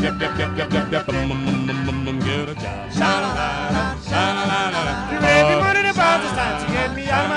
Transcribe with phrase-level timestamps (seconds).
[0.00, 0.34] get get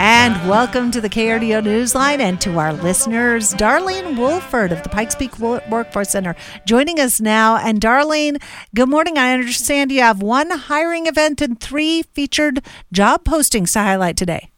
[0.02, 5.14] And welcome to the KRDO Newsline and to our listeners, Darlene Wolford of the Pikes
[5.14, 6.34] Peak Workforce Center
[6.66, 7.56] joining us now.
[7.56, 8.42] And Darlene,
[8.74, 9.18] good morning.
[9.18, 14.50] I understand you have one hiring event and three featured job postings to highlight today.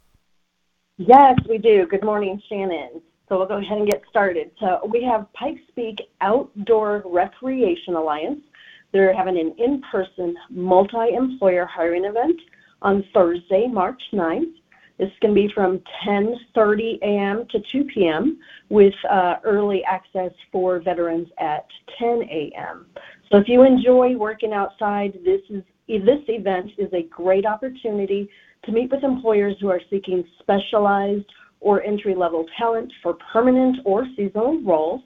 [0.98, 1.86] Yes, we do.
[1.86, 3.02] Good morning, Shannon.
[3.33, 4.50] So we'll go ahead and get started.
[4.61, 8.40] So we have Pikes Peak Outdoor Recreation Alliance.
[8.93, 12.39] They're having an in-person multi-employer hiring event
[12.82, 14.53] on Thursday, March 9th.
[14.99, 17.46] This can be from 10:30 a.m.
[17.53, 18.39] to 2 p.m.
[18.68, 21.64] with uh, early access for veterans at
[21.99, 22.85] 10 a.m.
[23.31, 28.29] So if you enjoy working outside, this is this event is a great opportunity
[28.64, 31.25] to meet with employers who are seeking specialized
[31.62, 35.00] or entry-level talent for permanent or seasonal roles.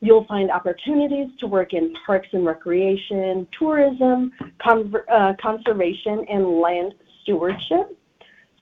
[0.00, 4.30] You'll find opportunities to work in parks and recreation, tourism,
[4.64, 7.98] conver- uh, conservation, and land stewardship.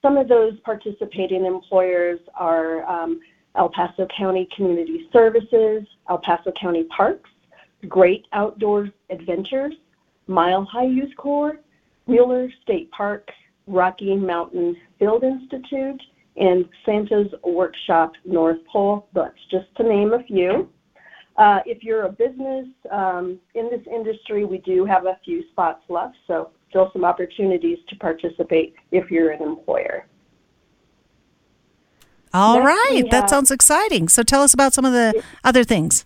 [0.00, 3.20] Some of those participating employers are um,
[3.56, 7.30] El Paso County Community Services, El Paso County Parks,
[7.88, 9.74] Great Outdoors Adventures,
[10.28, 11.58] Mile High Youth Corps,
[12.06, 13.28] Mueller State Park,
[13.66, 16.00] Rocky Mountain Field Institute,
[16.36, 19.08] and Santa's Workshop North Pole.
[19.14, 20.68] That's just to name a few.
[21.36, 25.82] Uh, if you're a business um, in this industry, we do have a few spots
[25.88, 30.06] left, so still some opportunities to participate if you're an employer.
[32.32, 34.08] All Next right, we that have- sounds exciting.
[34.08, 36.04] So tell us about some of the other things.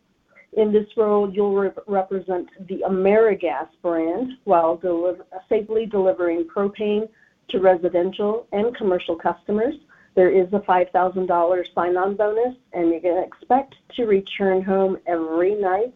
[0.59, 7.09] In this role, you'll re- represent the AmeriGas brand while deliver, safely delivering propane
[7.51, 9.77] to residential and commercial customers.
[10.17, 15.95] There is a $5,000 sign-on bonus, and you can expect to return home every night.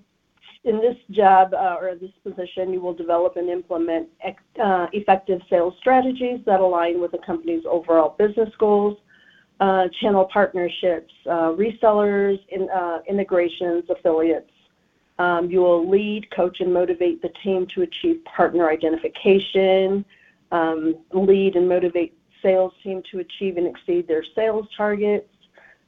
[0.63, 4.09] in this job uh, or this position, you will develop and implement
[4.61, 9.01] uh, effective sales strategies that align with the company's overall business goals uh,
[9.99, 14.51] channel partnerships, uh, resellers, in, uh, integrations, affiliates.
[15.19, 20.03] Um, you will lead, coach, and motivate the team to achieve partner identification,
[20.51, 25.29] um, lead and motivate sales team to achieve and exceed their sales targets,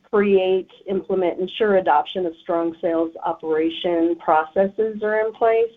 [0.03, 5.73] create, implement, ensure adoption of strong sales operation processes are in place.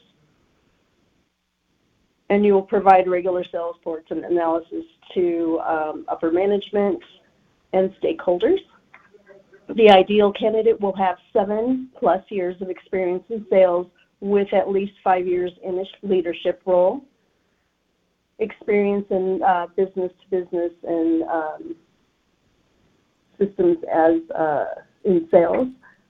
[2.28, 4.84] And you will provide regular sales reports and analysis
[5.14, 7.00] to um, upper management
[7.73, 8.59] and stakeholders.
[9.75, 13.89] The ideal candidate will have seven plus years of experience in sales
[14.21, 17.03] with at least five years in a leadership role,
[18.39, 21.77] experience in uh, business to business and um,
[23.39, 24.65] systems as uh,
[25.05, 25.69] in sales,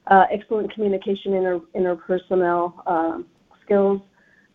[0.09, 3.27] uh, excellent communication inter- interpersonal um,
[3.65, 4.01] skills.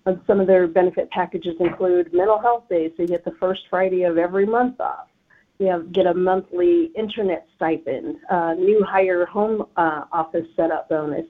[0.06, 3.62] And some of their benefit packages include mental health days, so you get the first
[3.70, 5.08] Friday of every month off.
[5.62, 11.26] You have, get a monthly internet stipend, uh, new hire home uh, office setup bonus.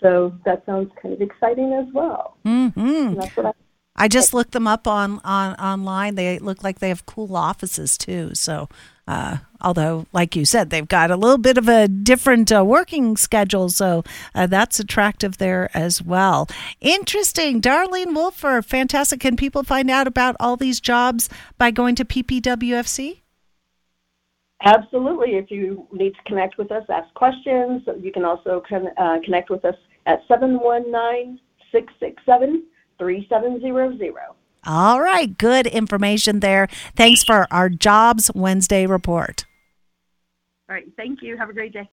[0.00, 2.36] So that sounds kind of exciting as well.
[2.44, 3.14] Mm-hmm.
[3.14, 3.52] That's what I
[3.94, 6.14] I just looked them up on, on online.
[6.14, 8.34] They look like they have cool offices too.
[8.34, 8.68] So,
[9.06, 13.16] uh, although, like you said, they've got a little bit of a different uh, working
[13.16, 14.02] schedule, so
[14.34, 16.48] uh, that's attractive there as well.
[16.80, 19.20] Interesting, Darlene Wolford, fantastic.
[19.20, 21.28] Can people find out about all these jobs
[21.58, 23.21] by going to PPWFC?
[24.64, 25.36] Absolutely.
[25.36, 27.82] If you need to connect with us, ask questions.
[28.00, 29.74] You can also con- uh, connect with us
[30.06, 31.40] at 719
[31.72, 32.64] 667
[32.98, 34.14] 3700.
[34.64, 36.68] All right, good information there.
[36.94, 39.44] Thanks for our Jobs Wednesday report.
[40.68, 40.86] All right.
[40.96, 41.36] Thank you.
[41.36, 41.88] Have a great day.